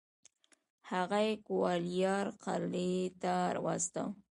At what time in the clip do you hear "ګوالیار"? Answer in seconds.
1.47-2.25